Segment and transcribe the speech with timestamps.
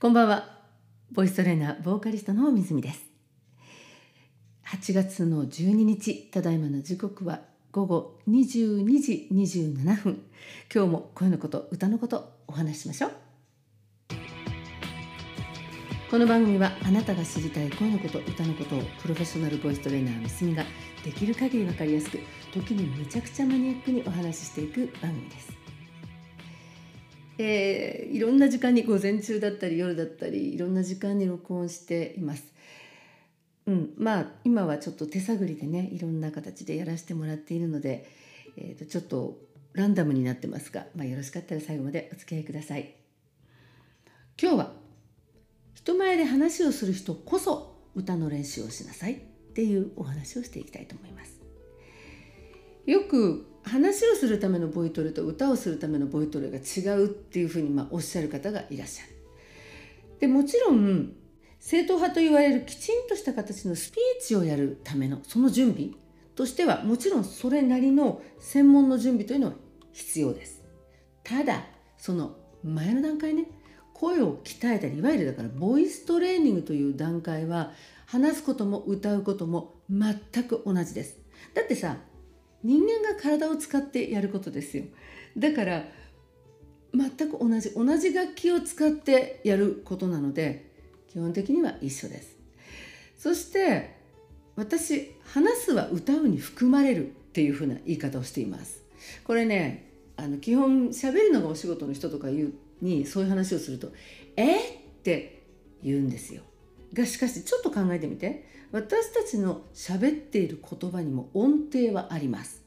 [0.00, 0.48] こんばんは。
[1.12, 3.02] ボイストレーナーボーカリストの水見です。
[4.68, 7.40] 8月の12日ただいまの時刻は
[7.70, 10.22] 午後22時27分。
[10.74, 13.12] 今日も声のこと歌のことお話ししましょう。
[16.10, 20.64] この番組はあなたが知りたい声のこと歌のことをプロフェッショナルボイストレーナーみすみが
[21.04, 22.18] できる限り分かりやすく
[22.54, 25.69] 時にめちゃくちゃマニアックにお話ししていく番組です。
[27.42, 32.44] えー、いろんな時間に午前中だったり夜だったりいろんな時間に録音しています。
[33.66, 38.06] うん、まあ今はちょっと手探りでねいろんな形でやらせてもらっているので、
[38.58, 39.38] えー、とちょっと
[39.72, 42.94] ランダムになってますが、まあ、よろしかったら最後までお付き合いください。
[44.38, 44.72] 今日は
[45.72, 49.18] 人前で話をする人こそ歌の練習をしなさいっ
[49.54, 51.39] ていうお話をしていきたいと思います。
[52.90, 59.10] よく話をするためのボイトレと歌をするためのボイトレが違うっていうふうにまあおっしゃる方がいらっしゃる。
[60.18, 61.12] でもちろん
[61.60, 65.90] 正統派と言われるきちんとした形のスピーチをやるためのその準備
[66.34, 69.52] としてはもちろんそれなりの専門の準備というのは
[69.92, 70.64] 必要です。
[71.22, 73.44] ただその前の段階ね
[73.94, 77.70] 声を鍛えたりいわゆるだからボイストレーニングという段階は
[78.06, 81.18] 話すことも歌うことも全く同じです。
[81.54, 81.98] だってさ
[82.62, 84.84] 人間が体を使ってやることですよ。
[85.36, 85.84] だから
[86.92, 90.70] 全く同じ同じ楽器を使ってやることなので
[91.08, 92.36] 基本的には一緒です。
[93.18, 93.96] そして
[94.56, 98.82] 私話すは歌うに含まれるっていうふうな言い方をしています。
[99.24, 102.28] これねあの基本喋るのがお仕事の人とか
[102.82, 103.92] にそういう話をすると
[104.36, 104.60] 「えっ?」
[105.00, 105.42] って
[105.82, 106.42] 言うんですよ。
[106.92, 108.50] がしかしちょっと考えてみて。
[108.72, 112.62] 私たちの喋っている言葉にも音程はあります。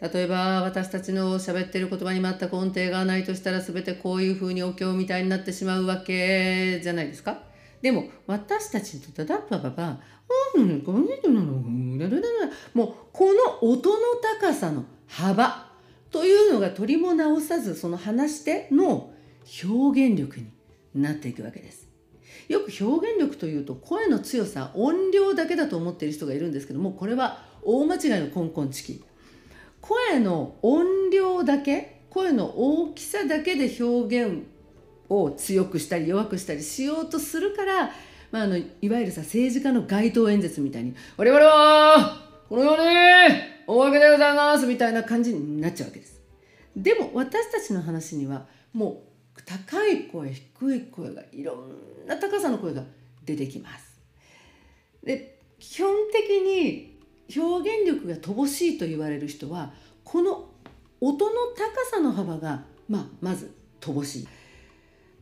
[0.00, 7.42] 例えば私たちの喋ってる言葉に全く音程がないとしたら全てこういうふうにお経みたいになってしまうわけじゃないですか。
[7.80, 9.98] でも私たちにとってダッパパパ
[12.72, 13.96] もうこの音の
[14.40, 15.72] 高さの幅
[16.10, 19.12] というのが取りも直さずその話し手の
[19.64, 21.88] 表現力になっていくわけです。
[22.48, 29.04] よく表現力というと声の強さ音量だけだと思っている人がいるんですけどもこれは大間違いのコンコンチキ
[29.80, 34.44] 声の音量だけ声の大きさだけで表現
[35.08, 37.90] を強くしたり弱くしたりしようとするから、
[38.30, 42.82] まあ、あのいわゆるさ政治家の街頭演説みたいに「我々はこのように
[43.66, 46.20] 大わけでございます」みたいな感じになっちゃうわけです。
[46.76, 52.82] でも私たちの話にはもう高い声低い声がいろんな高さの声が
[53.24, 54.00] 出てきます。
[55.02, 57.00] で基本的に
[57.34, 59.72] 表現力が乏しいと言われる人は
[60.04, 60.50] この
[61.00, 64.28] 音の高さの幅が、まあ、まず乏しい。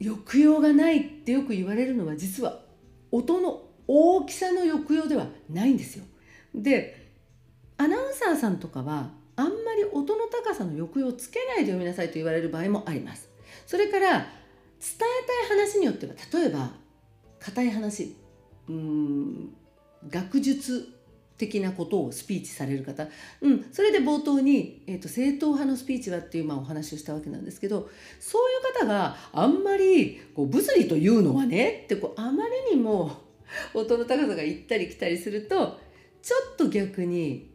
[0.04, 2.60] 抑揚がないってよく言われるのは実は
[3.12, 6.04] 音の大きさの抑揚ではないんですよ。
[6.54, 7.10] で
[7.78, 13.31] アナウンサーさんとかはあんまり音の高さの抑揚をつけないで読みなさいと言われる場合もあります。
[13.66, 16.70] それから伝えたい話によっては例えば
[17.38, 18.16] 硬い話
[18.68, 19.54] うん
[20.08, 20.88] 学術
[21.38, 23.08] 的なことをスピーチされる方、
[23.40, 27.88] うん、それで冒頭に、えーと、正統派のスピーチはっていうまあお話をしたわけなんですけど
[28.20, 33.22] そういう方があんまりこう物理というのはねってこうあまりにも
[33.74, 35.80] 音の高さが行ったり来たりすると
[36.22, 37.50] ちょっと逆に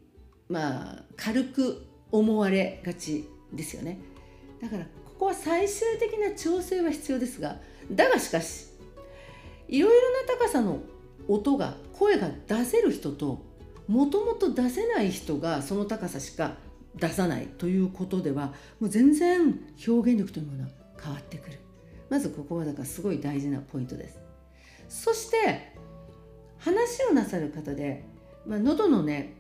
[0.50, 4.00] まあ軽く思われがちですよね。
[4.62, 4.85] だから
[5.20, 7.58] こは最終的な調整は必要ですが
[7.92, 8.68] だがしかし
[9.68, 10.80] いろいろな高さの
[11.28, 13.46] 音が声が出せる人と
[13.88, 16.56] もともと出せない人がその高さしか
[16.96, 20.70] 出さないということではもう全然表現力というものは
[21.02, 21.60] 変わってくる。
[22.10, 24.20] まずここはだからすごい大事なポイントです。
[24.90, 25.74] そして
[26.58, 28.04] 話をなさる方で、
[28.46, 29.36] まあ、喉のね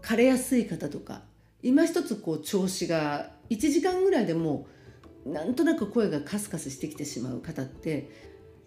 [0.00, 1.22] 枯れやすい方とか
[1.62, 4.81] 今一つこう調子が1時間ぐらいでもう
[5.26, 8.10] なんとなく声がカスカスしてきてしまう方って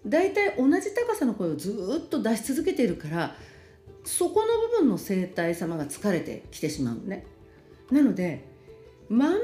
[0.06, 3.36] 大体同じ高さの声をずっと出し続けているから
[4.04, 7.26] そこの部分の声帯様が疲れてきてしまうのね。
[7.92, 8.46] なので
[9.10, 9.44] まんべんな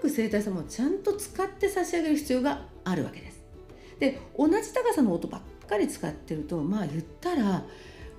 [0.00, 3.40] く声帯様をちゃんと使って差し上げる必要があるわけです。
[3.98, 7.64] で同じ高さの音ばっかり使ってるとまあ言ったら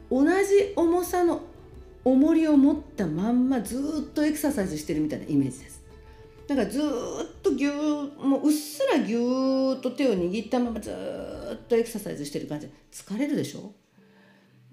[0.10, 1.42] 同じ重さの
[2.04, 5.81] 重りを持ったまんまずっとエクササイズしてるみたいなイメージです。
[6.52, 12.70] だからずっとぎゅーもううっすらぎゅーっと手を握ったままずっとエクササイズしてる感じ。
[12.92, 13.72] 疲れるでしょ？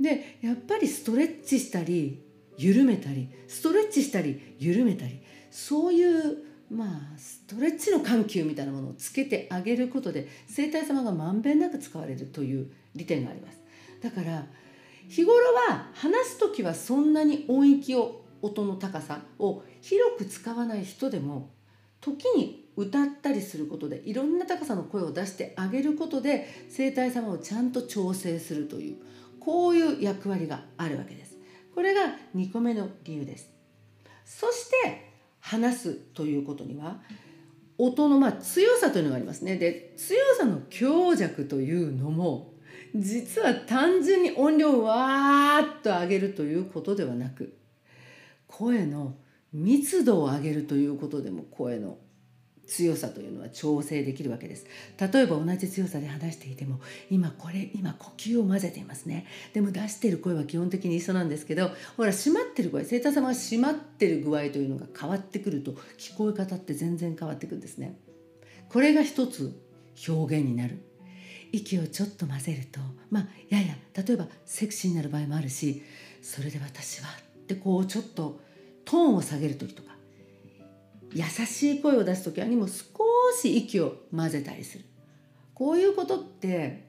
[0.01, 2.21] でやっぱりストレッチしたり
[2.57, 5.23] 緩めたりストレッチしたり緩めたり
[5.53, 6.39] そういう
[6.69, 13.61] まあストレッチの緩急みたいなものをつけてあげることで生体様がまんべんなく使われるという利点があります。
[14.03, 14.47] だから
[15.09, 21.57] 日頃は話す時はそんなに音域を音の高さを広く使わない人でも
[22.01, 28.97] 時に歌ったりすることでいろんな高さの声を出してあげることで生体様をちゃんと調整するという
[29.41, 31.37] こういう役割があるわけです。
[31.75, 33.51] これが2個目の理由です。
[34.25, 35.11] そして
[35.41, 37.01] 話すということには
[37.79, 39.57] 音のまあ強さというのがありますね。
[39.57, 42.53] で強さの強弱というのも
[42.95, 47.57] 実は単純に音量をわーっと上げるということではなく
[48.47, 49.15] 声の
[49.53, 51.99] 密度を上げるということでも声の
[52.69, 54.67] 強さというのは調整できるわけです。
[55.01, 56.81] 例えば同じ強さで話していても
[57.11, 59.27] 今これ今呼吸を混ぜていますね。
[59.55, 67.99] でも出している声は基本的に一緒なんですけどほら閉まってる声生太様が閉まってる具合というのが変わってくると聞こえ方って全然変わってくるんですね。
[68.69, 69.59] これが一つ
[70.07, 70.79] 表現になる。
[71.51, 72.81] 息をちょっと混ぜると
[73.11, 75.83] まあやや例えばセクシーになる場合もあるし
[76.21, 78.41] それで私はってこうちょっと
[78.89, 79.91] トーンを下げる時とか
[81.13, 82.73] 優しい声を出す時にも少
[83.39, 84.85] し息を混ぜたりする
[85.53, 86.89] こういうことって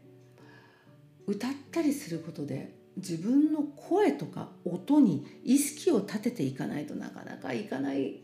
[1.28, 8.22] 歌ったりすることで自分の声とか音に意識を立てていかないとなかなかいかない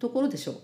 [0.00, 0.54] ところでしょ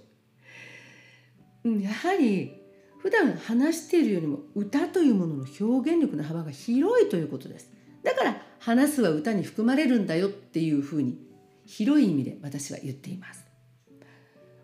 [1.65, 1.81] う。
[1.81, 2.55] やはり
[2.99, 7.71] 普段話しているよりも歌というものの表現力の幅が広いということです。
[8.03, 11.28] だから話すは歌に含まれるんだよっていうふうに
[11.69, 13.45] 広い意味で私は言っています。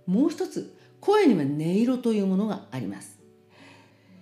[0.07, 3.19] もう一つ声には音色というものがあります。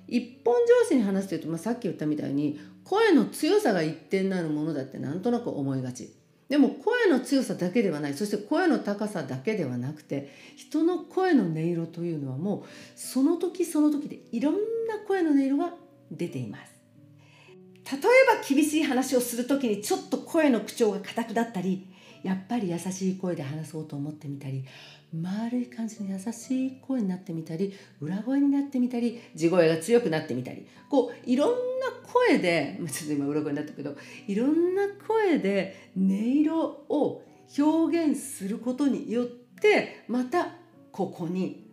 [0.08, 6.12] 一本上司に話すというと、まあ、さっき言ったみたいに声の強さが一点なるものだってなんとなく思いがち。
[6.48, 8.14] でも声の強さだけではない。
[8.14, 14.58] そして声の高さだけではなくて人の声の音色というのはもうその時その時でいろんな
[15.06, 15.72] 声の音色が
[16.10, 16.72] 出ています。
[17.90, 18.00] 例え
[18.40, 21.91] ば厳しい話をする時にちょっと声の口調が硬くなったり
[22.22, 24.64] やっぱり優しい声で話そうと思ってみたり
[25.12, 31.56] 丸い感じの優しい声になってみたり裏声になってみたり地声が強くなってみたりこういろんな
[32.04, 33.96] 声でちょっと今裏声になったけど
[34.26, 37.22] いろんな声で音色を
[37.58, 40.54] 表現することによってまた
[40.92, 41.70] ここに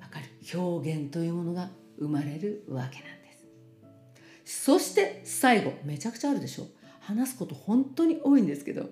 [0.00, 3.32] 分かる表現というものが生まれるわけなんで
[4.44, 4.64] す。
[4.64, 6.66] そして最後めちゃくちゃあるでしょ
[7.02, 8.90] 話すこと本当に多いんですけど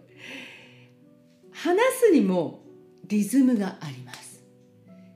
[1.53, 1.79] 話
[2.09, 2.63] すにも
[3.07, 4.43] リズムがあります。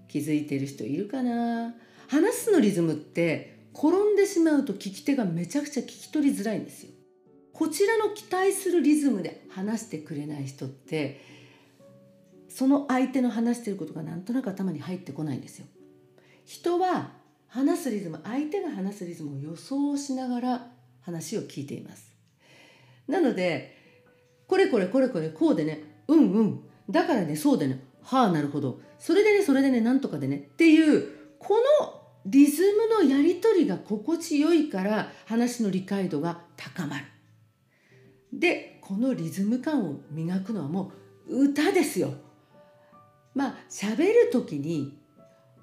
[0.09, 1.75] 気づいてる人いるかな？
[2.09, 6.91] 話すのリズムって転んでしまうと聞き手がめちゃくちゃ聞き取りづらいんですよ。
[7.53, 11.21] こちらの期待するリズムで話してくれない人って
[12.49, 15.67] その相手の話してることがなんとなく頭に入ってこないんですよ。
[16.45, 17.11] 人は
[17.49, 20.67] 話すリズム相手が話すリズムを予想しながら
[21.01, 22.14] 話を聞いています。
[23.09, 23.77] なので
[24.47, 26.61] これこれこれこれこうでねうんうん
[26.91, 31.09] だからねそうでねはあなるほどそれでねそれでねなんとかでねっていう
[31.39, 37.05] このリズムのやり取りが心地よいから話の理解度が高まる。
[38.33, 40.93] でこのリズム感を磨くのはも
[41.29, 42.15] う歌ですよ。
[43.35, 44.99] まあ喋る時に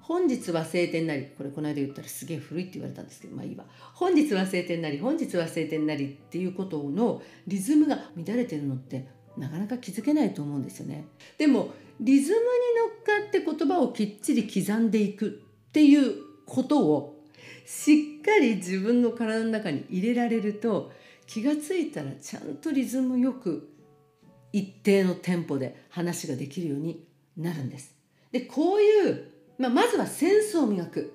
[0.02, 3.64] 本日は晴天なりこれこの間言ったらすげえ古いって言われたんですけどまあいいわ
[3.94, 11.06] 本日は晴天なり本日は晴天なりっていうことのリズムが乱れてるのってなかなか気づけないと思うんですよね。
[11.38, 12.42] でもリズムに
[12.78, 16.16] 乗っかって言葉をきっちり刻んでいくっていう
[16.46, 17.24] ことを
[17.64, 20.92] しっかり自分の体の中に入れられると
[21.26, 23.70] 気が付いたらちゃんとリズムよく
[24.52, 27.06] 一定のテンポで話ができるように
[27.36, 27.94] なるんです。
[28.32, 29.31] でこういう、
[29.62, 31.14] まあ、まずはセンスを磨く。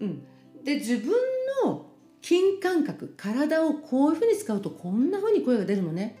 [0.00, 0.24] うん、
[0.64, 1.12] で自分
[1.64, 1.86] の
[2.20, 6.18] 筋感覚体をこういうふうに使うとこんなふうに声が出るのね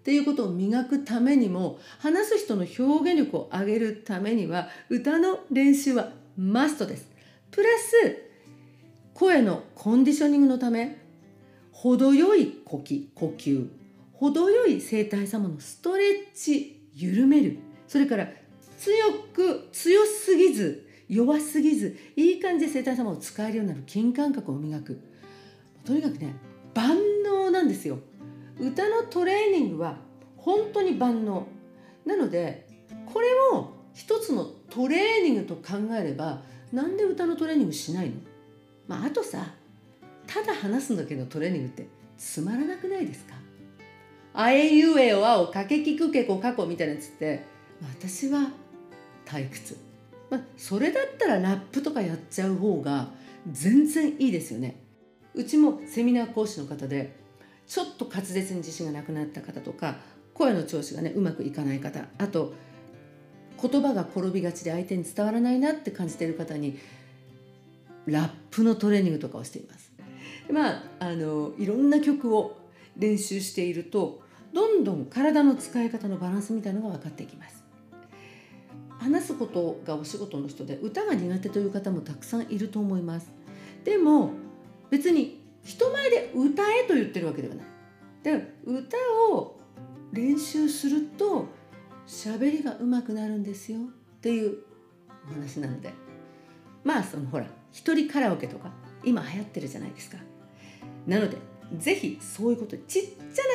[0.00, 7.08] っていうことを磨くためにも話す人の表現力を上げるためには歌の練習はマストです。
[7.52, 8.30] プラス
[9.14, 10.98] 声のコンディショニングのため
[11.70, 13.68] 程よい呼吸呼吸
[14.14, 18.28] 程よい声帯様のストレッチ緩めるそれから
[18.82, 24.98] 強く強すぎず弱すぎずいい感じで声帯様を使えるようになる筋感覚を磨く。
[25.84, 26.34] とにかくね
[26.74, 28.00] 万能なんですよ。
[28.58, 29.98] 歌のトレーニングは
[30.36, 31.46] 本当に万能。
[32.04, 32.66] なので
[33.06, 38.14] これを一つのトレーニングと考えればなんで歌のトレーニングしないの？
[38.88, 39.54] まああとさ
[40.26, 41.86] ただ話すだけどトレーニングって
[42.18, 43.34] つまらなくないですか？
[44.34, 47.44] あえゆえおあおかけきくけこかこみたいなやつって
[47.80, 48.50] 私は
[49.32, 49.76] 退屈
[50.30, 53.08] まあ、それだったらラップとかやっちゃう方が
[53.50, 54.82] 全然いいですよね
[55.34, 57.14] うちもセミナー講師の方で
[57.66, 59.96] ちょっと滑舌に自信がなくなった方とか
[60.32, 62.54] 声の調子がねうまくいかない方あと
[63.60, 66.78] 言葉が転びがちで相手に伝わらないなって感じている方に
[68.06, 69.92] ラップのトレーニングとかをしています。
[70.50, 72.56] まああのいろんな曲を
[72.96, 74.22] 練習していると
[74.52, 77.61] どんどん体の使い方のバランスみたいのが分かっていきます。
[79.02, 83.30] 話すことがお仕事の人で歌が苦手という方もたくさんいると思います。
[83.84, 84.30] でも
[84.90, 87.66] 別に人前で歌えと言ってるわけではない。
[88.22, 88.96] で歌
[89.30, 89.58] を
[90.12, 91.46] 練習すると
[92.06, 93.82] 喋りが上手くなるんですよっ
[94.20, 94.58] ていう
[95.28, 95.92] お話なので
[96.84, 98.70] まあそのほら一人カラオケとか
[99.04, 100.18] 今流行ってるじゃないですか。
[101.06, 101.36] なので
[101.78, 103.08] ぜひそういうことちっち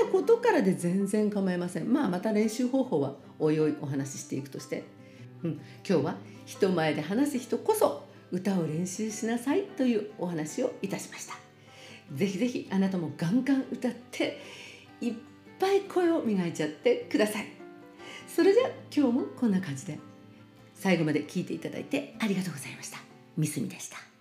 [0.04, 1.94] ゃなことからで全然構いません。
[1.94, 4.84] まあまた練習方法はおいおいお話ししていくとして、
[5.44, 5.52] うん、
[5.88, 6.16] 今日は
[6.46, 11.36] 人前で話す人こそ歌を練習しなさいというお話をいたしました。
[12.14, 14.42] ぜひぜひあなたもガンガン歌って
[15.02, 15.14] いっ
[15.60, 17.46] ぱい声を磨いちゃってください。
[18.28, 20.00] それじゃあ今日もこんな感じで
[20.74, 23.00] 最後まで聞いていただいてありがとうございました。
[23.36, 24.17] ミスミでした。